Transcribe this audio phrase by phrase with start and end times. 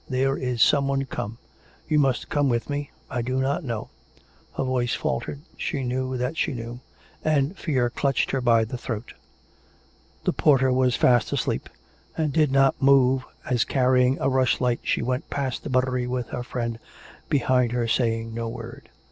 [0.09, 1.37] There is someone come.
[1.87, 2.89] You must come with me.
[3.07, 3.89] I do not know"
[4.57, 6.79] Her voice faltered: she knew that she knew,
[7.23, 9.13] and fear clutched her by the throat.
[10.23, 11.69] The porter was fast asleep,
[12.17, 16.29] and did not move, as carry ing a rushlight she went past the buttery with
[16.29, 16.79] her friend
[17.29, 18.89] behind her saying no word.